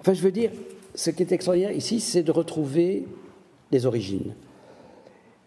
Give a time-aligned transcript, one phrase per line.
[0.00, 0.50] Enfin, je veux dire,
[0.94, 3.06] ce qui est extraordinaire ici, c'est de retrouver
[3.70, 4.34] les origines.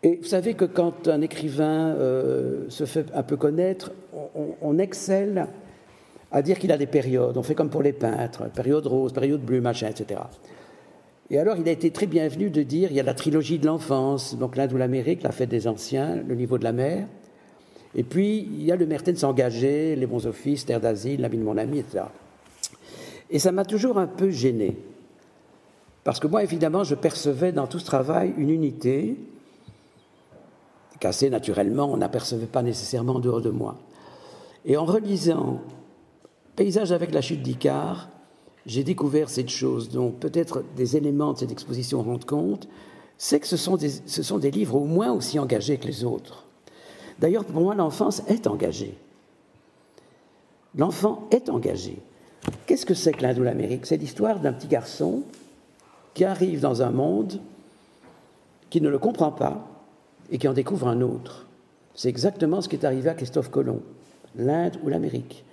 [0.04, 3.92] Et vous savez que quand un écrivain euh, se fait un peu connaître,
[4.62, 5.48] on, excelle
[6.32, 7.38] à dire qu'il a des périodes.
[7.38, 10.20] On fait comme pour les peintres, période rose, période bleue, machin, etc.
[11.30, 13.66] Et alors, il a été très bienvenu de dire il y a la trilogie de
[13.66, 17.08] l'enfance, donc l'Inde ou l'Amérique, la fête des anciens, le niveau de la mer.
[17.96, 21.44] Et puis, il y a le Mertens engagé, les bons offices, terre d'asile, l'ami de
[21.44, 22.06] mon ami, etc.
[23.34, 24.78] Et ça m'a toujours un peu gêné.
[26.04, 29.18] Parce que moi, évidemment, je percevais dans tout ce travail une unité
[31.00, 33.76] qu'assez naturellement, on n'apercevait pas nécessairement en dehors de moi.
[34.64, 35.62] Et en relisant
[36.56, 38.08] Paysage avec la chute d'Icare,
[38.68, 42.70] j'ai découvert cette chose dont peut-être des éléments de cette exposition rendent compte,
[43.18, 46.04] c'est que ce sont, des, ce sont des livres au moins aussi engagés que les
[46.04, 46.46] autres.
[47.20, 48.96] D'ailleurs, pour moi, l'enfance est engagée.
[50.76, 51.98] L'enfant est engagé.
[52.66, 53.86] Qu'est-ce que c'est que l'Inde ou l'Amérique?
[53.86, 55.24] C'est l'histoire d'un petit garçon
[56.14, 57.40] qui arrive dans un monde
[58.70, 59.68] qui ne le comprend pas
[60.32, 61.46] et qui en découvre un autre.
[61.96, 63.82] C'est exactement ce qui est arrivé à Christophe Colomb,
[64.36, 65.46] l'Inde ou l'Amérique.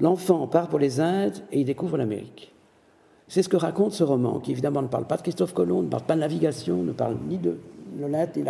[0.00, 2.52] L'enfant part pour les Indes et il découvre l'Amérique.
[3.28, 5.88] C'est ce que raconte ce roman, qui évidemment ne parle pas de Christophe Colomb, ne
[5.88, 7.58] parle pas de navigation, ne parle ni de
[7.98, 8.46] l'Inde ni de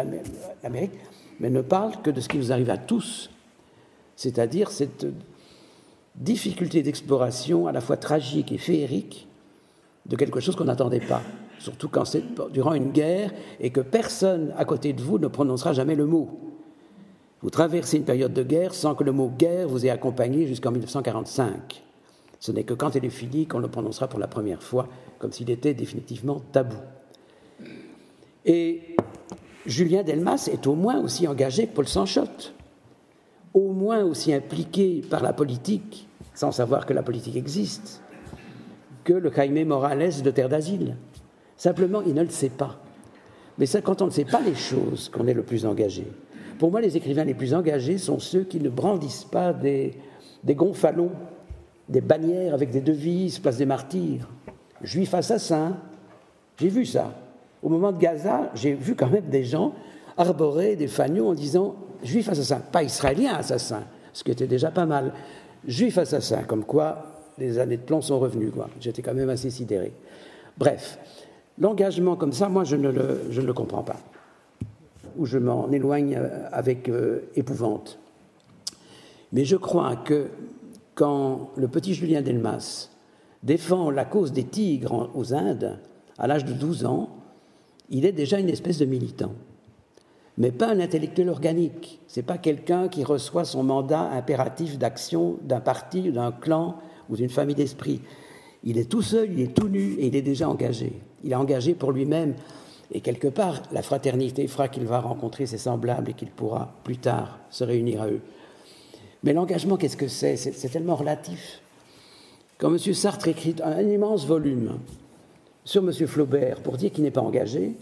[0.63, 0.93] l'Amérique,
[1.39, 3.31] mais ne parle que de ce qui nous arrive à tous,
[4.17, 5.07] c'est-à-dire cette
[6.15, 9.27] difficulté d'exploration à la fois tragique et féerique
[10.07, 11.23] de quelque chose qu'on n'attendait pas,
[11.59, 15.73] surtout quand c'est durant une guerre et que personne à côté de vous ne prononcera
[15.73, 16.29] jamais le mot.
[17.43, 20.71] Vous traversez une période de guerre sans que le mot guerre vous ait accompagné jusqu'en
[20.71, 21.83] 1945.
[22.41, 25.33] Ce n'est que quand elle est finie qu'on le prononcera pour la première fois, comme
[25.33, 26.77] s'il était définitivement tabou.
[28.45, 28.97] Et
[29.67, 32.55] Julien Delmas est au moins aussi engagé que Paul Sanchotte,
[33.55, 38.03] au moins aussi impliqué par la politique, sans savoir que la politique existe,
[39.05, 40.97] que le Jaime Morales de Terre d'Asile.
[41.57, 42.81] Simplement, il ne le sait pas.
[43.57, 46.05] Mais c'est quand on ne sait pas les choses qu'on est le plus engagé.
[46.59, 49.95] Pour moi, les écrivains les plus engagés sont ceux qui ne brandissent pas des,
[50.43, 51.13] des gonfalons,
[51.89, 54.29] des bannières avec des devises, place des martyrs.
[54.83, 55.77] Juifs assassins,
[56.59, 57.15] j'ai vu ça.
[57.63, 59.75] Au moment de Gaza, j'ai vu quand même des gens
[60.17, 64.87] arborer des fanions en disant Juifs assassins, pas israéliens assassins, ce qui était déjà pas
[64.87, 65.13] mal.
[65.67, 68.53] Juifs assassins, comme quoi les années de plomb sont revenues.
[68.81, 69.93] J'étais quand même assez sidéré.
[70.59, 70.99] Bref,
[71.59, 73.97] l'engagement comme ça, moi, je ne le, je ne le comprends pas.
[75.17, 77.99] Ou je m'en éloigne euh, avec euh, épouvante.
[79.33, 80.29] Mais je crois que
[80.95, 82.91] quand le petit Julien Delmas
[83.43, 85.79] défend la cause des tigres aux Indes,
[86.19, 87.11] à l'âge de 12 ans,
[87.91, 89.33] il est déjà une espèce de militant.
[90.37, 92.01] Mais pas un intellectuel organique.
[92.09, 96.77] Ce n'est pas quelqu'un qui reçoit son mandat impératif d'action d'un parti, d'un clan,
[97.09, 98.01] ou d'une famille d'esprit.
[98.63, 100.93] Il est tout seul, il est tout nu et il est déjà engagé.
[101.23, 102.35] Il est engagé pour lui-même.
[102.93, 106.99] Et quelque part, la fraternité fera qu'il va rencontrer ses semblables et qu'il pourra plus
[106.99, 108.21] tard se réunir à eux.
[109.23, 110.37] Mais l'engagement, qu'est-ce que c'est?
[110.37, 111.61] C'est tellement relatif.
[112.59, 112.79] Quand M.
[112.79, 114.79] Sartre écrit un immense volume
[115.65, 115.93] sur M.
[116.07, 117.75] Flaubert pour dire qu'il n'est pas engagé,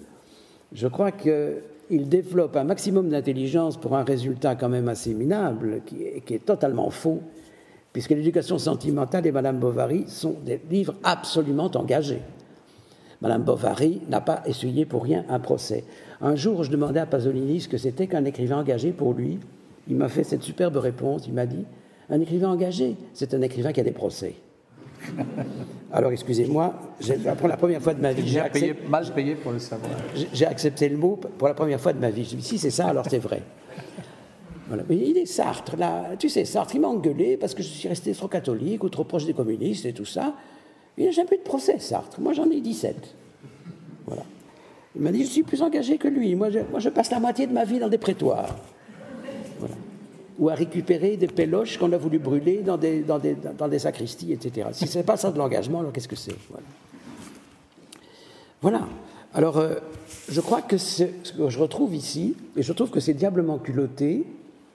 [0.73, 1.11] je crois
[1.93, 6.33] qu'il développe un maximum d'intelligence pour un résultat quand même assez minable, qui est, qui
[6.33, 7.21] est totalement faux,
[7.93, 12.23] puisque l'éducation sentimentale et Madame Bovary sont des livres absolument engagés.
[13.21, 15.85] Madame Bovary n'a pas essuyé pour rien un procès.
[16.23, 19.39] Un jour, je demandais à Pasolini ce que c'était qu'un écrivain engagé pour lui.
[19.87, 21.27] Il m'a fait cette superbe réponse.
[21.27, 21.67] Il m'a dit
[22.09, 24.37] Un écrivain engagé, c'est un écrivain qui a des procès.
[25.93, 26.75] Alors, excusez-moi,
[27.39, 28.27] pour la première fois de ma vie.
[28.27, 29.91] J'ai accepté, mal payé pour le savoir.
[30.33, 32.25] J'ai accepté le mot pour la première fois de ma vie.
[32.25, 33.43] Je me suis dit Si c'est ça, alors c'est vrai.
[34.89, 36.17] Mais il est Sartre, là.
[36.19, 39.05] Tu sais, Sartre, il m'a engueulé parce que je suis resté trop catholique ou trop
[39.05, 40.35] proche des communistes et tout ça.
[40.97, 42.21] Il n'a jamais eu de procès, Sartre.
[42.23, 43.15] Moi, j'en ai 17.
[44.07, 44.23] Voilà.
[44.97, 46.35] Il m'a dit, je suis plus engagé que lui.
[46.35, 48.57] Moi je, moi, je passe la moitié de ma vie dans des prétoires.
[50.39, 54.69] Ou à récupérer des péloches qu'on a voulu brûler dans des, sacristies, etc.
[54.73, 56.35] Si ce n'est pas ça de l'engagement, alors qu'est-ce que c'est?
[56.51, 56.67] Voilà.
[58.61, 58.89] voilà.
[59.35, 59.77] Alors, euh,
[60.29, 64.27] je crois que ce que je retrouve ici, et je trouve que c'est diablement culotté,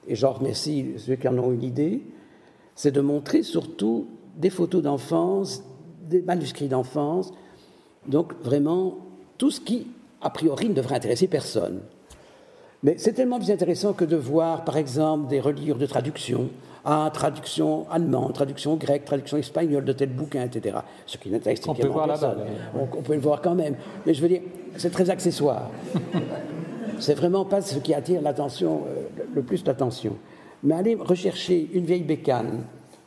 [0.08, 2.02] et j'en remercie ceux qui en ont eu l'idée,
[2.76, 5.64] c'est de montrer surtout des photos d'enfance,
[6.08, 7.34] des manuscrits d'enfance,
[8.08, 9.00] donc vraiment
[9.38, 9.88] tout ce qui,
[10.22, 11.82] a priori, ne devrait intéresser personne.
[12.84, 16.50] Mais c'est tellement plus intéressant que de voir, par exemple, des reliures de traduction,
[16.86, 20.78] ah, traduction allemande, traduction grecque, traduction espagnole de tel bouquin, etc.
[21.06, 22.38] Ce qui n'intéresse on peut voir là-bas.
[22.76, 23.76] On, peut le voir quand même.
[24.06, 24.42] Mais je veux dire,
[24.78, 25.70] c'est très accessoire.
[27.00, 30.16] c'est vraiment pas ce qui attire l'attention, euh, le plus l'attention.
[30.64, 32.64] Mais aller rechercher une vieille bécane,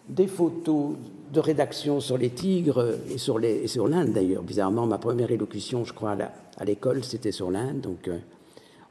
[0.08, 0.96] des photos
[1.32, 4.42] de rédaction sur les tigres et sur, les, sur l'Inde d'ailleurs.
[4.42, 6.16] Bizarrement, ma première élocution, je crois,
[6.58, 7.80] à, l'école, c'était sur l'Inde.
[7.80, 8.18] Donc, euh,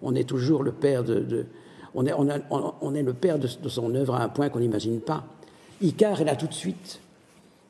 [0.01, 1.45] on est toujours le père de,
[1.95, 5.23] le père de, son œuvre à un point qu'on n'imagine pas.
[5.81, 6.99] Icare est là tout de suite.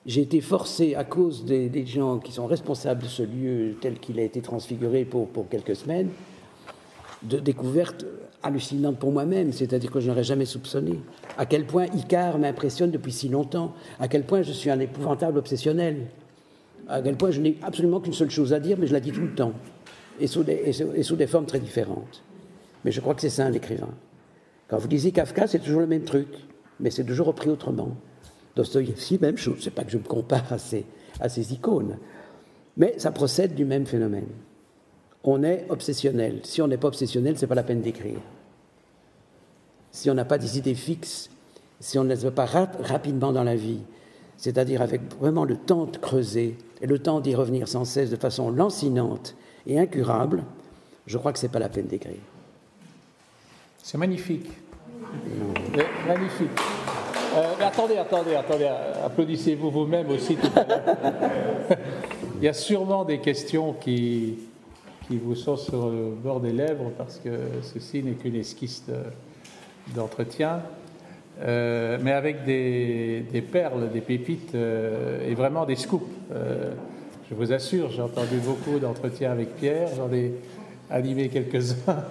[0.05, 4.19] J'ai été forcé, à cause des, gens qui sont responsables de ce lieu tel qu'il
[4.19, 6.09] a été transfiguré pour, pour quelques semaines,
[7.23, 8.05] de découvertes
[8.41, 10.99] hallucinantes pour moi-même, c'est-à-dire que je n'aurais jamais soupçonné.
[11.37, 15.37] À quel point Icare m'impressionne depuis si longtemps, à quel point je suis un épouvantable
[15.37, 16.07] obsessionnel,
[16.87, 19.11] à quel point je n'ai absolument qu'une seule chose à dire, mais je la dis
[19.11, 19.53] tout le temps,
[20.19, 22.24] et sous des, formes très différentes.
[22.86, 23.94] Mais je crois que c'est ça un écrivain.
[24.68, 26.27] Quand vous lisez Kafka, c'est toujours le même truc,
[26.80, 27.95] mais c'est toujours repris autrement.
[28.56, 29.66] Dostoïevski, même chose.
[29.66, 30.86] n'est pas que je me compare à ces,
[31.19, 31.98] à ces icônes,
[32.77, 34.27] mais ça procède du même phénomène.
[35.24, 36.39] On est obsessionnel.
[36.44, 38.19] Si on n'est pas obsessionnel, c'est pas la peine d'écrire.
[39.92, 41.30] Si on n'a pas des idées fixes,
[41.80, 43.80] si on ne les veut pas rapidement dans la vie,
[44.38, 48.15] c'est-à-dire avec vraiment le temps de creuser et le temps d'y revenir sans cesse de
[48.15, 49.36] façon lancinante
[49.67, 50.44] et incurable,
[51.06, 52.21] je crois que ce n'est pas la peine d'écrire.
[53.81, 54.50] C'est magnifique.
[56.07, 56.50] Magnifique.
[57.35, 58.69] Euh, mais attendez, attendez, attendez,
[59.03, 60.81] applaudissez-vous vous-même aussi tout à l'heure.
[62.38, 64.39] Il y a sûrement des questions qui,
[65.07, 67.29] qui vous sont sur le bord des lèvres parce que
[67.62, 68.83] ceci n'est qu'une esquisse
[69.95, 70.62] d'entretien.
[71.41, 76.05] Euh, mais avec des, perles, des pépites euh, et vraiment des scoops.
[77.29, 80.33] Je vous assure, j'ai entendu beaucoup d'entretiens avec Pierre, j'en ai
[80.89, 82.03] animé quelques-uns.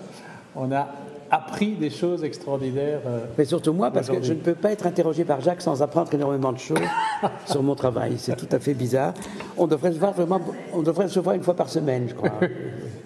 [0.54, 0.88] On a
[1.30, 3.00] appris des choses extraordinaires.
[3.06, 5.82] Euh, Mais surtout moi, parce que je ne peux pas être interrogé par Jacques sans
[5.82, 6.78] apprendre énormément de choses
[7.46, 8.14] sur mon travail.
[8.16, 9.12] C'est tout à fait bizarre.
[9.56, 10.40] On devrait se voir vraiment,
[10.72, 12.32] on devrait se voir une fois par semaine, je crois.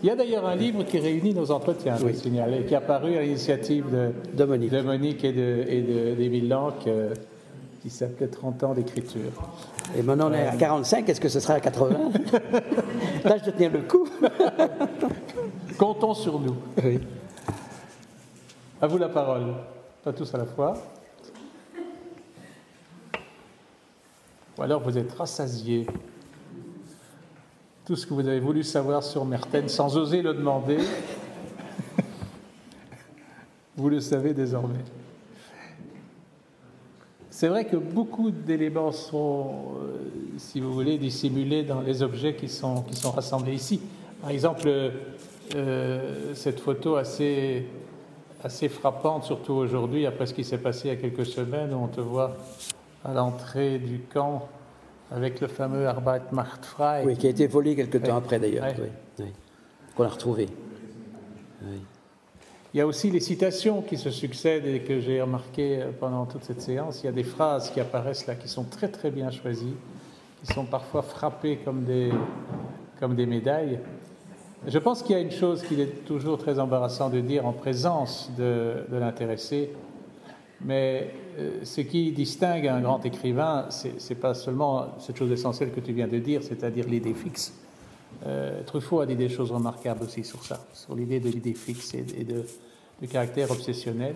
[0.02, 2.76] Il y a d'ailleurs un livre qui réunit nos entretiens, je signale, et qui est
[2.76, 3.86] apparu à l'initiative
[4.34, 4.70] de, Monique.
[4.70, 5.24] de, Monique.
[5.24, 7.14] et de, Lanck, euh,
[7.82, 9.32] qui s'appelait 30 ans d'écriture.
[9.94, 12.12] Et maintenant on est à 45, est-ce que ce sera à 80
[13.22, 14.08] Tâche de tenir le coup.
[15.78, 16.56] Comptons sur nous.
[16.82, 17.00] Oui.
[18.80, 19.54] À vous la parole.
[20.02, 20.74] Pas tous à la fois.
[24.58, 25.86] Ou alors vous êtes rassasiés.
[27.84, 30.78] Tout ce que vous avez voulu savoir sur Merten sans oser le demander,
[33.76, 34.84] vous le savez désormais.
[37.42, 39.96] C'est vrai que beaucoup d'éléments sont, euh,
[40.36, 43.80] si vous voulez, dissimulés dans les objets qui sont, qui sont rassemblés ici.
[44.20, 44.70] Par exemple,
[45.56, 47.66] euh, cette photo assez
[48.44, 51.78] assez frappante, surtout aujourd'hui, après ce qui s'est passé il y a quelques semaines, où
[51.78, 52.36] on te voit
[53.04, 54.48] à l'entrée du camp
[55.10, 57.02] avec le fameux Arbeit macht frei.
[57.04, 58.66] Oui, qui a été volé quelques temps après d'ailleurs,
[59.18, 59.24] oui,
[59.96, 60.46] qu'on a retrouvé.
[62.74, 66.44] Il y a aussi les citations qui se succèdent et que j'ai remarqué pendant toute
[66.44, 67.02] cette séance.
[67.02, 69.74] Il y a des phrases qui apparaissent là qui sont très très bien choisies,
[70.42, 72.10] qui sont parfois frappées comme des,
[72.98, 73.78] comme des médailles.
[74.66, 77.52] Je pense qu'il y a une chose qu'il est toujours très embarrassant de dire en
[77.52, 79.70] présence de, l'intéressé,
[80.62, 85.72] mais euh, ce qui distingue un grand écrivain, ce n'est pas seulement cette chose essentielle
[85.72, 87.52] que tu viens de dire, c'est-à-dire l'idée fixe.
[88.26, 91.94] Euh, Truffaut a dit des choses remarquables aussi sur ça, sur l'idée de l'idée fixe
[91.94, 92.44] et, de,
[93.06, 94.14] caractère obsessionnel.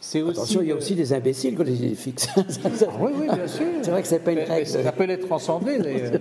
[0.00, 2.28] Aussi Attention, il y a aussi des imbéciles qui ont des idées fixes.
[2.36, 3.66] oui, oui, bien sûr.
[3.82, 4.66] C'est vrai que c'est pas une règle.
[4.66, 5.78] Ça peut être transcendé.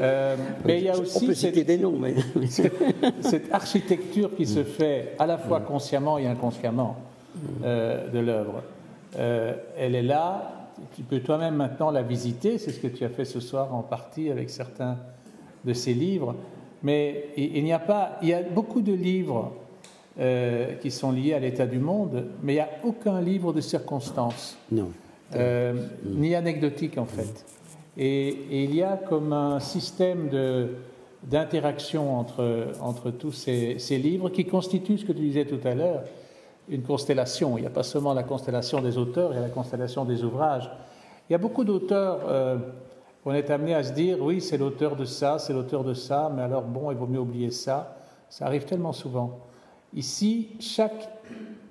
[0.00, 2.14] Euh, mais il y a aussi On cette, des noms, mais...
[3.20, 6.96] cette architecture qui se fait à la fois consciemment et inconsciemment
[7.64, 8.62] euh, de l'œuvre.
[9.18, 13.08] Euh, elle est là, tu peux toi-même maintenant la visiter, c'est ce que tu as
[13.08, 14.96] fait ce soir en partie avec certains
[15.64, 16.34] de ces livres,
[16.82, 19.52] mais il, n'y a pas, il y a beaucoup de livres
[20.80, 24.58] qui sont liés à l'état du monde, mais il n'y a aucun livre de circonstances.
[24.70, 24.90] Non.
[26.04, 27.46] ni anecdotique en fait.
[27.96, 30.28] Et, il y a comme un système
[31.22, 35.74] d'interaction entre, entre tous ces, ces, livres qui constituent ce que tu disais tout à
[35.74, 36.02] l'heure,
[36.68, 37.58] une constellation.
[37.58, 40.24] Il n'y a pas seulement la constellation des auteurs, il y a la constellation des
[40.24, 40.70] ouvrages.
[41.28, 42.56] Il y a beaucoup d'auteurs, euh,
[43.24, 46.32] on est amené à se dire, oui, c'est l'auteur de ça, c'est l'auteur de ça,
[46.34, 47.96] mais alors bon, il vaut mieux oublier ça.
[48.28, 49.40] Ça arrive tellement souvent.
[49.94, 51.08] Ici, chaque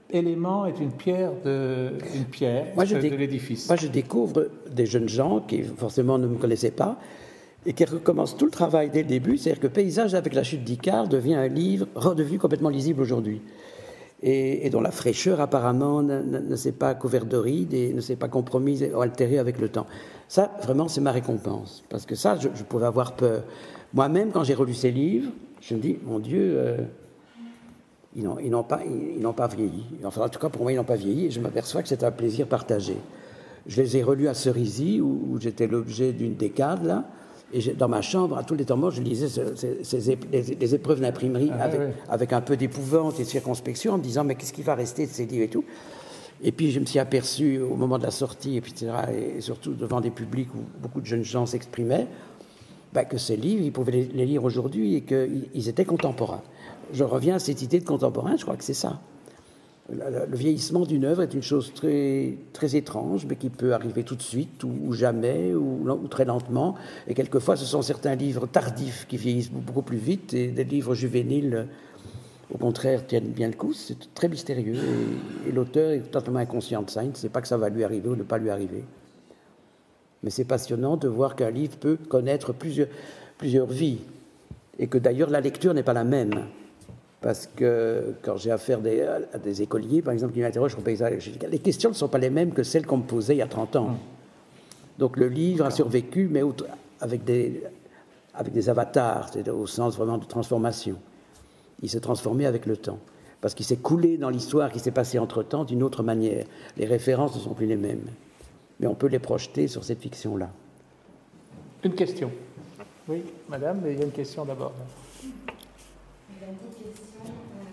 [0.09, 3.67] élément est une pierre de, une pierre de l'édifice.
[3.67, 6.97] Moi, je découvre des jeunes gens qui forcément ne me connaissaient pas
[7.65, 9.37] et qui recommencent tout le travail dès le début.
[9.37, 13.41] C'est-à-dire que Paysage avec la chute d'Icare devient un livre redevenu complètement lisible aujourd'hui.
[14.23, 18.27] Et, dont la fraîcheur apparemment ne, s'est pas couverte de rides et ne s'est pas
[18.27, 19.87] compromise ou altérée avec le temps.
[20.27, 21.83] Ça, vraiment, c'est ma récompense.
[21.89, 23.43] Parce que ça, je, pouvais avoir peur.
[23.93, 26.77] Moi-même, quand j'ai relu ces livres, je me dis, mon Dieu, euh,
[28.15, 28.77] ils n'ont pas,
[29.47, 29.85] vieilli.
[30.03, 32.03] Enfin, en tout cas, pour moi, ils n'ont pas vieilli et je m'aperçois que c'est
[32.03, 32.97] un plaisir partagé.
[33.67, 37.05] Je les ai relus à Cerisy, où, j'étais l'objet d'une décade, là.
[37.53, 39.27] Et dans ma chambre, à tous les temps je lisais
[40.31, 41.69] les, épreuves d'imprimerie ah,
[42.09, 45.05] avec, un peu d'épouvante et de circonspection, en me disant, mais qu'est-ce qui va rester
[45.05, 45.65] de ces livres et tout?
[46.43, 48.73] Et puis je me suis aperçu au moment de la sortie, et, puis,
[49.13, 52.07] et surtout devant des publics où beaucoup de jeunes gens s'exprimaient,
[52.93, 56.41] bah, que ces livres, ils pouvaient les, lire aujourd'hui et qu'ils étaient contemporains.
[56.93, 58.99] Je reviens à cette idée de contemporain, je crois que c'est ça.
[59.91, 64.15] Le, vieillissement d'une œuvre est une chose très, très étrange, mais qui peut arriver tout
[64.15, 66.75] de suite ou, jamais ou, très lentement.
[67.07, 70.95] Et quelquefois, ce sont certains livres tardifs qui vieillissent beaucoup plus vite et des livres
[70.95, 71.67] juvéniles
[72.53, 73.73] au contraire, tiennent bien le coup.
[73.73, 74.77] C'est très mystérieux
[75.47, 77.03] et, l'auteur est totalement inconscient de ça.
[77.03, 78.83] Il ne sait pas que ça va lui arriver ou ne pas lui arriver.
[80.23, 82.89] Mais c'est passionnant de voir qu'un livre peut connaître plusieurs,
[83.37, 83.99] plusieurs vies
[84.77, 86.45] et que d'ailleurs la lecture n'est pas la même.
[87.21, 88.79] Parce que quand j'ai affaire
[89.33, 92.17] à des écoliers, par exemple, qui m'interrogent sur le paysage, les questions ne sont pas
[92.17, 93.97] les mêmes que celles qu'on me posait il y a 30 ans.
[94.97, 96.41] Donc le livre a survécu, mais
[96.99, 97.63] avec des,
[98.33, 100.97] avec des avatars, au sens vraiment de transformation
[101.81, 102.99] il s'est transformé avec le temps.
[103.39, 106.45] Parce qu'il s'est coulé dans l'histoire qui s'est passée entre-temps d'une autre manière.
[106.77, 108.05] Les références ne sont plus les mêmes.
[108.79, 110.49] Mais on peut les projeter sur cette fiction-là.
[111.83, 112.31] Une question.
[113.07, 114.73] Oui, madame, mais il y a une question d'abord.
[115.23, 115.29] Il
[116.39, 117.23] y a une petite question.
[117.25, 117.63] Euh,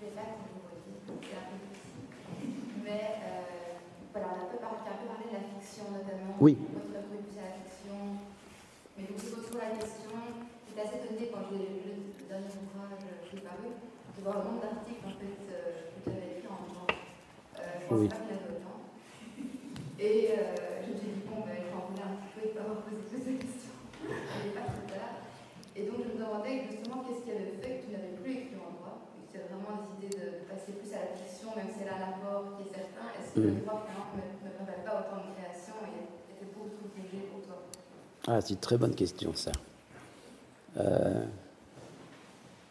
[0.00, 0.60] je ne vais pas vous
[1.20, 2.82] c'est un peu difficile.
[2.84, 6.34] Mais euh, voilà, on a un peu parlé de la fiction notamment.
[6.42, 6.58] Oui.
[6.58, 8.18] Votre plus à la fiction.
[8.98, 10.14] Mais je vous pose la question.
[10.66, 11.78] J'étais assez étonnée quand je l'ai
[12.28, 16.10] dernier ouvrage qui est paru, de voir le nombre d'articles en fait, euh, que tu
[16.12, 16.92] avais écrit en droit.
[16.92, 18.78] Euh, je ne pensais pas qu'il y avait autant.
[20.04, 22.52] Et euh, je me suis dit, bon, ben, je vais en un petit peu et
[22.52, 23.80] pas avoir posé toutes ces questions.
[24.04, 25.24] Il n'est pas trop tard.
[25.72, 28.60] Et donc je me demandais justement qu'est-ce qui avait fait que tu n'avais plus écrit
[28.60, 30.17] en droit, et que tu as vraiment décidé de
[30.72, 33.08] passer plus à la fiction, même si elle a un apport qui est certain.
[33.10, 36.96] Est-ce que le droit ne, ne permet pas autant de création et était beaucoup trop
[36.96, 37.58] léger pour toi?
[38.26, 39.52] Ah, c'est une très bonne question ça.
[40.76, 41.24] Euh,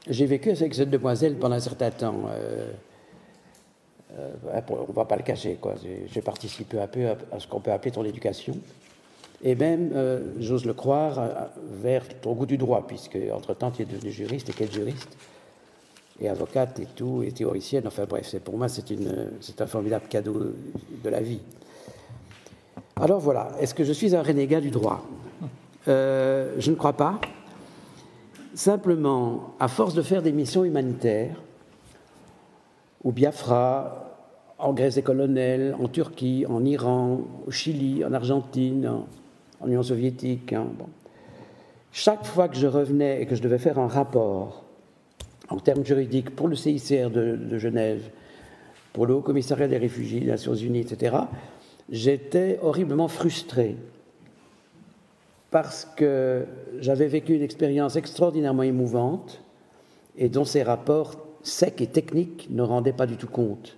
[0.09, 2.25] j'ai vécu avec cette demoiselle pendant un certain temps.
[2.29, 2.71] Euh,
[4.17, 4.33] euh,
[4.69, 5.59] on ne va pas le cacher.
[6.07, 8.57] J'ai participé un peu à, ce qu'on peut appeler ton éducation.
[9.43, 11.49] Et même, euh, j'ose le croire,
[11.81, 15.15] vers ton goût du droit, puisque entre-temps, tu es devenu juriste, et quel juriste?
[16.19, 17.83] Et avocate et tout, et théoricienne.
[17.87, 20.53] Enfin bref, pour moi, c'est un formidable cadeau
[21.03, 21.41] de la vie.
[22.95, 25.05] Alors voilà, est-ce que je suis un renégat du droit?
[25.85, 27.21] Je ne crois pas.
[28.55, 31.35] Simplement, à force de faire des missions humanitaires,
[33.03, 34.07] au Biafra,
[34.57, 38.91] en Grèce des colonels, en Turquie, en Iran, au Chili, en Argentine,
[39.61, 40.67] en, Union soviétique, hein,
[41.91, 44.63] chaque fois que je revenais et que je devais faire un rapport
[45.49, 48.09] en termes juridiques pour le CICR de, Genève,
[48.93, 51.15] pour le Haut Commissariat des réfugiés des Nations Unies, etc.,
[51.89, 53.77] j'étais horriblement frustré
[55.51, 56.45] parce que
[56.79, 59.41] j'avais vécu une expérience extraordinairement émouvante
[60.17, 63.77] et dont ces rapports secs et techniques ne rendaient pas du tout compte.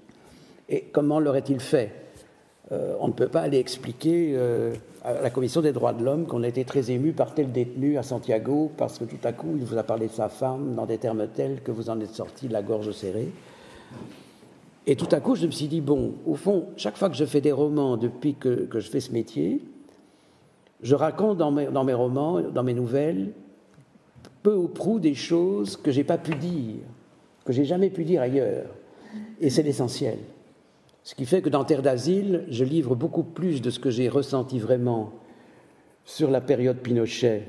[0.70, 1.92] Et comment l'aurait-il fait?
[2.72, 4.74] Euh, On ne peut pas aller expliquer euh,
[5.04, 7.98] à la Commission des droits de l'homme qu'on a été très ému par tel détenu
[7.98, 10.86] à Santiago parce que tout à coup il vous a parlé de sa femme dans
[10.86, 13.30] des termes tels que vous en êtes sorti la gorge serrée.
[14.88, 17.26] Et tout à coup, je me suis dit, bon, au fond, chaque fois que je
[17.26, 19.62] fais des romans depuis que je fais ce métier,
[20.82, 23.32] je raconte dans mes, dans mes, romans, dans mes nouvelles,
[24.44, 26.78] peu ou prou des choses que j'ai pas pu dire,
[27.46, 28.68] que j'ai jamais pu dire ailleurs.
[29.42, 30.20] Et c'est l'essentiel.
[31.10, 34.10] Ce qui fait que dans Terre d'asile, je livre beaucoup plus de ce que j'ai
[34.10, 35.12] ressenti vraiment
[36.06, 37.48] sur la période Pinochet,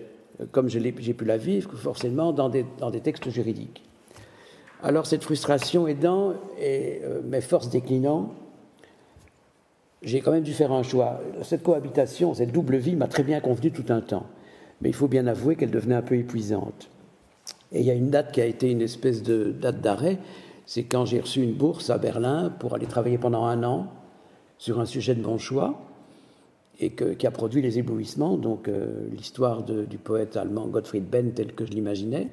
[0.50, 3.82] comme j'ai pu la vivre, que forcément dans des, dans des, textes juridiques.
[4.82, 8.32] Alors cette frustration aidant et euh, mes forces déclinant,
[10.00, 11.20] j'ai quand même dû faire un choix.
[11.42, 14.24] Cette cohabitation, cette double vie m'a très bien convenu tout un temps.
[14.80, 16.88] Mais il faut bien avouer qu'elle devenait un peu épuisante.
[17.72, 20.16] Et il y a une date qui a été une espèce de date d'arrêt,
[20.70, 23.88] c'est quand j'ai reçu une bourse à Berlin pour aller travailler pendant un an
[24.56, 25.80] sur un sujet de bon choix
[26.78, 31.56] et qui a produit les éblouissements, donc euh, l'histoire du poète allemand Gottfried Benn tel
[31.56, 32.28] que je l'imaginais.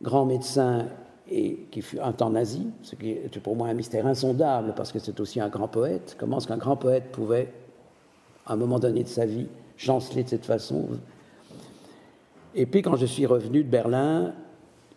[0.00, 0.86] Grand médecin
[1.30, 4.90] et qui fut un temps nazi, ce qui est pour moi un mystère insondable parce
[4.90, 6.16] que c'est aussi un grand poète.
[6.18, 7.52] Comment est-ce qu'un grand poète pouvait,
[8.46, 10.88] à un moment donné de sa vie, chanceler de cette façon?
[12.54, 14.32] Et puis quand je suis revenu de Berlin,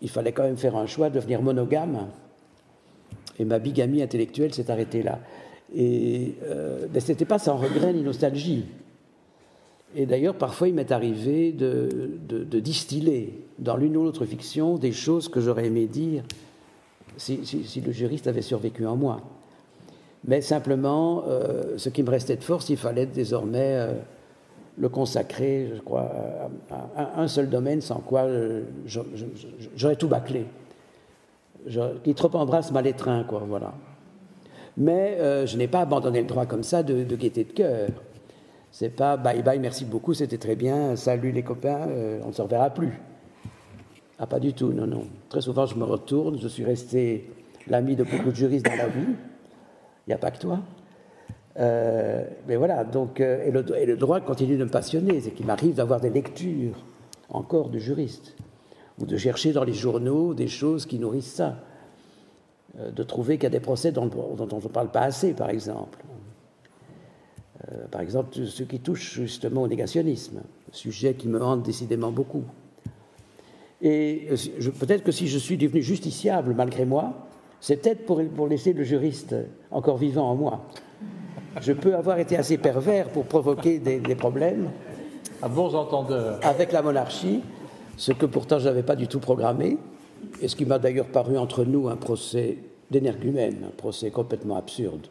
[0.02, 2.08] il fallait quand même faire un choix, devenir monogame.
[3.38, 5.20] Et ma bigamie intellectuelle s'est arrêtée là.
[5.76, 8.66] Et euh, ben, ce n'était pas sans regret ni nostalgie.
[9.96, 15.30] Et d'ailleurs, parfois, il m'est arrivé de, distiller dans l'une ou l'autre fiction des choses
[15.30, 16.24] que j'aurais aimé dire
[17.18, 17.42] si,
[17.86, 19.22] le juriste avait survécu en moi.
[20.26, 23.94] Mais simplement, euh, ce qui me restait de force, il fallait désormais euh,
[24.80, 26.10] le consacrer, je crois,
[26.96, 28.28] à, un seul domaine, sans quoi
[29.76, 30.46] j'aurais tout bâclé.
[32.04, 33.74] qui trop embrasse mal étreint, quoi, voilà.
[34.78, 37.90] Mais euh, je n'ai pas abandonné le droit comme ça de, de gaieté de cœur.
[38.72, 41.88] C'est pas bye bye, merci beaucoup, c'était très bien, salut les copains,
[42.24, 43.00] on ne se reverra plus.
[44.20, 45.08] Ah, pas du tout, non, non.
[45.30, 47.32] Très souvent, je me retourne, je suis resté
[47.68, 49.08] l'ami de beaucoup de juristes dans la vie.
[49.08, 50.60] Il n'y a pas que toi.
[51.60, 55.20] Euh, mais voilà, donc, euh, et, le, droit continue de me passionner.
[55.20, 56.84] C'est qu'il m'arrive d'avoir des lectures
[57.30, 58.36] encore de juristes,
[59.00, 61.58] ou de chercher dans les journaux des choses qui nourrissent ça,
[62.80, 65.50] euh, de trouver qu'il y a des procès dont, on ne parle pas assez, par
[65.50, 66.00] exemple.
[67.92, 72.46] par exemple, ceux qui touchent justement au négationnisme, sujet qui me hante décidément beaucoup.
[73.82, 74.28] Et
[74.80, 77.28] peut-être que si je suis devenu justiciable malgré moi,
[77.62, 79.36] c'est peut-être pour, laisser le juriste
[79.72, 80.66] encore vivant en moi.
[81.62, 84.70] Je peux avoir été assez pervers pour provoquer des, problèmes.
[85.42, 86.40] À bons entendeurs.
[86.44, 87.42] Avec la monarchie,
[87.98, 89.78] ce que pourtant je n'avais pas du tout programmé,
[90.42, 92.58] et ce qui m'a d'ailleurs paru entre nous un procès
[92.92, 95.08] d'énergumène, un procès complètement absurde.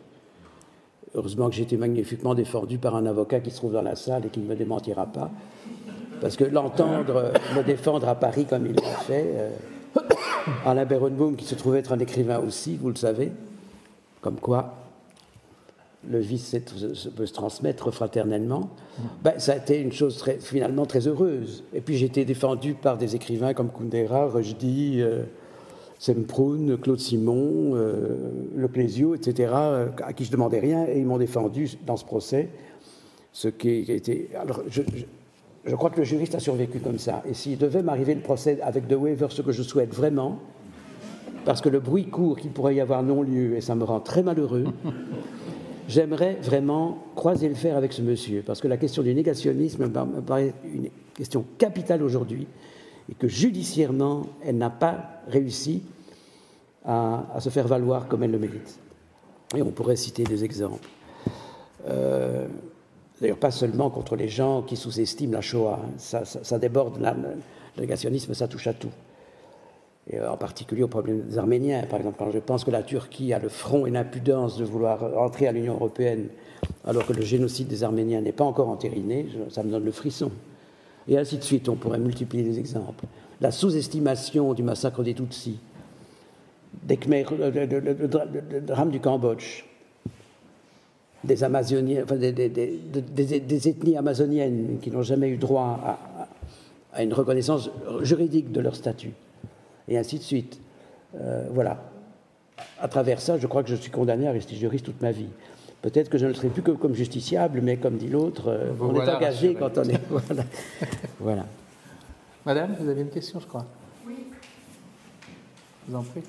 [1.15, 4.27] Heureusement que j'ai été magnifiquement défendu par un avocat qui se trouve dans la salle
[4.27, 5.31] et qui ne me démentira pas.
[6.21, 9.51] Parce que l'entendre me défendre à Paris comme il l'a fait, euh,
[10.67, 13.33] Alain Berenboom, qui se trouvait être un écrivain aussi, vous le savez,
[14.21, 14.75] comme quoi
[16.09, 16.57] le vice
[17.17, 18.71] peut se transmettre fraternellement,
[19.23, 21.65] ben, ça a été une chose finalement très heureuse.
[21.75, 25.25] Et puis j'ai été défendu par des écrivains comme Kundera, Rushdie, euh,
[26.81, 28.17] Claude Simon, euh,
[28.57, 32.49] Leclésio, etc., à qui je demandais rien, et ils m'ont défendu dans ce procès.
[33.33, 34.31] Ce qui été.
[34.41, 34.83] Alors, je,
[35.65, 37.23] je crois que le juriste a survécu comme ça.
[37.29, 40.39] Et s'il devait m'arriver le procès avec De Wever, ce que je souhaite vraiment,
[41.45, 44.23] parce que le bruit court qu'il pourrait y avoir non-lieu, et ça me rend très
[44.23, 44.67] malheureux,
[45.89, 50.21] j'aimerais vraiment croiser le fer avec ce monsieur, parce que la question du négationnisme me
[50.21, 52.47] paraît une question capitale aujourd'hui,
[53.11, 55.83] et que judiciairement, elle n'a pas réussi
[56.85, 58.79] à, se faire valoir comme elle le mérite.
[59.57, 60.89] Et on pourrait citer des exemples.
[61.89, 62.47] Euh,
[63.21, 65.81] D'ailleurs, pas seulement contre les gens qui sous-estiment la Shoah.
[65.97, 68.93] Ça, déborde, le négationnisme, ça touche à tout.
[70.11, 71.83] Et euh, en particulier au problème des Arméniens.
[71.89, 75.03] Par exemple, quand je pense que la Turquie a le front et l'impudence de vouloir
[75.19, 76.29] entrer à l'Union européenne
[76.85, 80.31] alors que le génocide des Arméniens n'est pas encore entériné, ça me donne le frisson.
[81.07, 83.05] Et ainsi de suite, on pourrait multiplier les exemples.
[83.41, 85.59] La sous-estimation du massacre des Tutsis,
[86.83, 89.65] des Khmer, le drame du Cambodge,
[91.25, 95.79] des, Amazoniens, des, ethnies amazoniennes qui n'ont jamais eu droit
[96.93, 97.71] à, une reconnaissance
[98.03, 99.13] juridique de leur statut,
[99.89, 100.61] et ainsi de suite.
[101.17, 101.79] Euh, voilà.
[102.81, 105.29] À travers ça, je crois que je suis condamné à rester juriste toute ma vie.
[105.83, 108.95] Peut-être que je ne serai plus que comme justiciable, mais comme dit l'autre, euh, on
[108.95, 110.01] est engagé quand on est.
[110.11, 110.45] voilà.
[111.21, 111.47] voilà.
[112.45, 113.67] Madame, vous avez une question, je crois.
[114.07, 114.17] Oui.
[115.87, 116.23] Je vous en prie.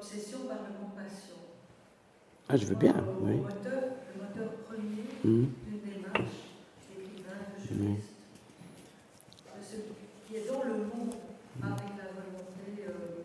[0.00, 1.36] Obsession par la compassion.
[2.48, 3.36] Ah, je veux bien, le, oui.
[3.36, 5.44] Moteur, le moteur premier mmh.
[5.68, 6.56] d'une démarche
[6.88, 8.16] d'écrivain, de juriste,
[9.44, 9.60] mmh.
[9.60, 9.76] de ce
[10.26, 11.14] qui est dans le monde
[11.62, 13.20] avec la volonté, euh,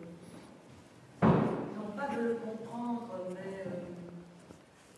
[1.24, 3.80] non pas de le comprendre, mais euh,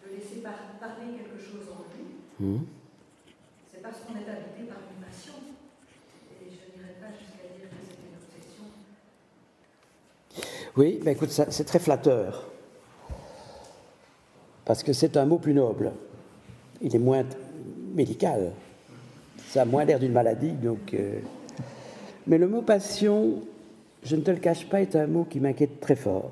[0.03, 2.19] de laisser par, parler quelque chose en lui.
[2.41, 2.65] Mmh.
[3.71, 5.35] C'est parce qu'on est habité par une passion.
[6.43, 8.67] Et je n'irai pas jusqu'à dire que c'est une obsession.
[10.79, 12.45] Oui, écoute, c'est très flatteur.
[14.65, 15.91] Parce que c'est un mot plus noble.
[16.81, 17.25] Il est moins
[17.97, 18.53] médical.
[19.49, 20.53] Ça a moins l'air d'une maladie.
[20.53, 21.19] Donc, euh.
[22.29, 23.43] Mais le mot passion,
[24.05, 26.31] je ne te le cache pas, est un mot qui m'inquiète très fort.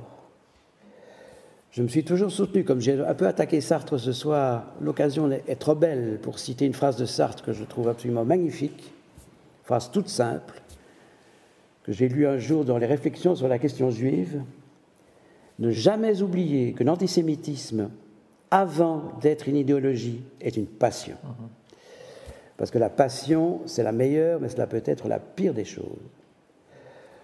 [1.73, 5.59] Je me suis toujours soutenu, comme j'ai un peu attaqué Sartre ce soir, l'occasion est
[5.59, 8.93] trop belle pour citer une phrase de Sartre que je trouve absolument magnifique,
[9.65, 10.63] phrase toute simple
[11.87, 14.43] que j'ai lu un jour dans les réflexions sur la question juive,
[15.61, 17.91] ne jamais oublier que l'antisémitisme,
[18.51, 21.17] avant d'être une idéologie, est une passion.
[22.57, 25.85] Parce que la passion, c'est la meilleure, mais cela peut être la pire des choses.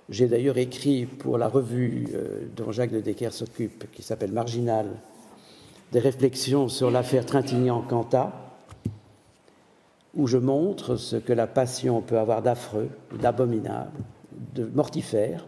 [0.09, 4.87] J'ai d'ailleurs écrit pour la revue euh, dont Jacques de Decker s'occupe, qui s'appelle Marginal,
[5.90, 8.33] des réflexions sur l'affaire Trintignant-Cantat,
[10.14, 13.90] où je montre ce que la passion peut avoir d'affreux, d'abominable,
[14.74, 15.46] mortifère.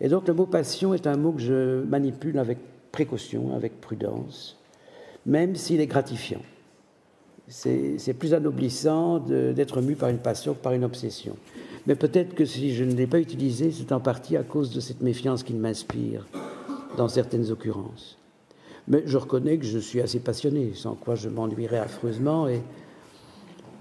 [0.00, 2.58] Et donc le mot passion est un mot que je manipule avec
[2.90, 4.58] précaution, avec prudence,
[5.26, 6.42] même s'il est gratifiant.
[7.48, 11.36] c'est plus anoblissant d'être mu par une passion que par une obsession.
[11.86, 14.80] Mais peut-être que si je ne l'ai pas utilisé, c'est en partie à cause de
[14.80, 16.26] cette méfiance qui m'inspire
[16.96, 18.18] dans certaines occurrences.
[18.88, 22.48] Mais je reconnais que je suis assez passionné, sans quoi je m'ennuierais affreusement.
[22.48, 22.62] Et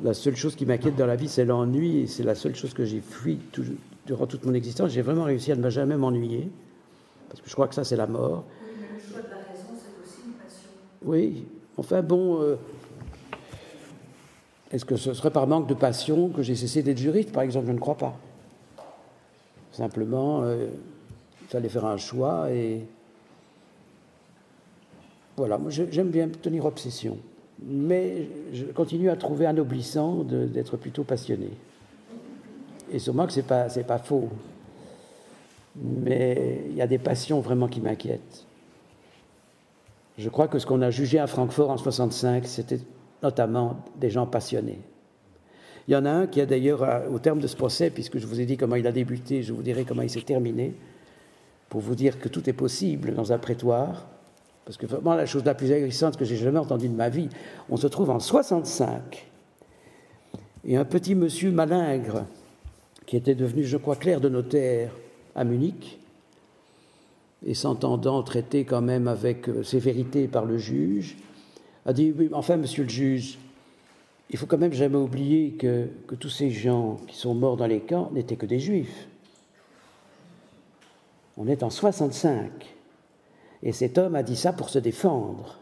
[0.04, 2.00] la seule chose qui m'inquiète dans la vie, c'est l'ennui.
[2.00, 3.38] Et c'est la seule chose que j'ai fui
[4.06, 4.92] durant toute mon existence.
[4.92, 6.50] J'ai vraiment réussi à ne jamais m'ennuyer,
[7.30, 8.44] parce que je crois que ça, c'est la mort.
[8.64, 10.70] Oui, mais le choix de la raison, c'est aussi une passion.
[11.04, 11.46] Oui,
[11.78, 12.42] enfin bon.
[12.42, 12.56] Euh,
[14.72, 17.68] est-ce que ce serait par manque de passion que j'ai cessé d'être juriste, par exemple?
[17.68, 18.18] Je ne crois pas.
[19.74, 20.68] Simplement, euh,
[21.42, 22.86] il fallait faire un choix et
[25.38, 27.18] voilà, moi j'aime bien tenir obsession,
[27.64, 31.50] mais je continue à trouver anoblissant d'être plutôt passionné.
[32.92, 34.30] Et sûrement que ce n'est pas, pas faux,
[35.76, 38.46] mais il y a des passions vraiment qui m'inquiètent.
[40.18, 42.80] Je crois que ce qu'on a jugé à Francfort en 65, c'était
[43.24, 44.80] notamment des gens passionnés.
[45.88, 48.28] Il y en a un qui a d'ailleurs, au terme de ce procès, puisque je
[48.28, 50.76] vous ai dit comment il a débuté, je vous dirai comment il s'est terminé,
[51.70, 54.08] pour vous dire que tout est possible dans un prétoire,
[54.66, 57.30] parce que vraiment la chose la plus agressante que j'ai jamais entendue de ma vie,
[57.70, 59.28] on se trouve en 65,
[60.66, 62.26] et un petit monsieur malingre,
[63.06, 64.92] qui était devenu, je crois, clerc de notaire
[65.36, 66.00] à Munich,
[67.46, 71.18] et s'entendant traiter quand même avec euh, sévérité par le juge,
[71.86, 73.40] a dit oui, enfin, monsieur le juge,
[74.30, 77.68] il faut quand même jamais oublier que, que tous ces gens qui sont morts dans
[77.68, 79.08] les camps n'étaient que des juifs.
[81.38, 82.52] On est en 65.
[83.64, 85.58] Et cet homme a dit ça pour se défendre,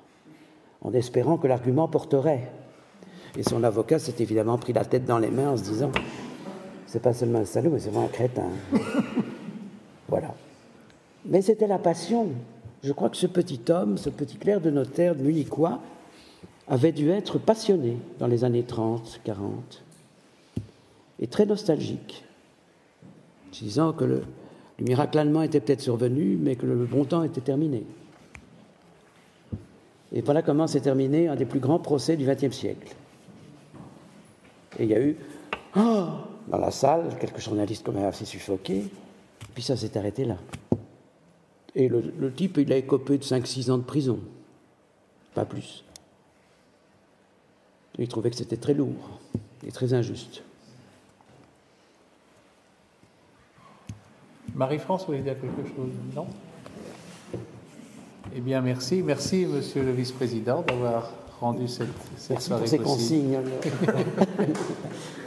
[0.82, 2.52] en espérant que l'argument porterait.
[3.38, 5.92] Et son avocat s'est évidemment pris la tête dans les mains en se disant
[6.90, 8.50] c'est pas seulement un salaud, mais c'est vraiment un crétin.
[10.08, 10.34] voilà.
[11.24, 12.30] Mais c'était la passion.
[12.84, 15.80] Je crois que ce petit homme, ce petit clerc de notaire de munichois,
[16.68, 19.84] avait dû être passionné dans les années 30, 40,
[21.20, 22.24] et très nostalgique,
[23.52, 24.24] disant que le,
[24.80, 27.84] miracle allemand était peut-être survenu, mais que le bon temps était terminé.
[30.12, 32.96] Et voilà comment s'est terminé un des plus grands procès du XXe siècle.
[34.80, 35.18] Et il y a eu,
[35.76, 36.08] oh,
[36.50, 38.90] dans la salle, quelques journalistes quand même assez suffoqués,
[39.54, 40.38] puis ça s'est arrêté là.
[41.76, 44.20] Et le, le type, il a écopé de 5-6 ans de prison,
[45.36, 45.84] pas plus.
[47.98, 49.20] Il trouvait que c'était très lourd
[49.66, 50.42] et très injuste.
[54.56, 55.92] Marie-France, vous voulez dire quelque chose?
[56.16, 56.26] Non?
[58.36, 59.02] Eh bien, merci.
[59.04, 63.40] Merci, monsieur le vice-président, d'avoir rendu cette, cette merci soirée pour ces consignes.